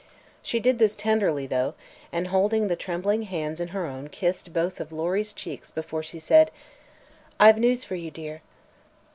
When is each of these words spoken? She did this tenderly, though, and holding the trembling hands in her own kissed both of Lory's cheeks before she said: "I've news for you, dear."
She 0.41 0.59
did 0.59 0.79
this 0.79 0.95
tenderly, 0.95 1.45
though, 1.45 1.75
and 2.11 2.29
holding 2.29 2.67
the 2.69 2.75
trembling 2.75 3.21
hands 3.21 3.59
in 3.61 3.67
her 3.67 3.85
own 3.85 4.07
kissed 4.09 4.51
both 4.51 4.79
of 4.79 4.91
Lory's 4.91 5.31
cheeks 5.31 5.69
before 5.69 6.01
she 6.01 6.17
said: 6.17 6.49
"I've 7.39 7.59
news 7.59 7.83
for 7.83 7.93
you, 7.93 8.09
dear." 8.09 8.41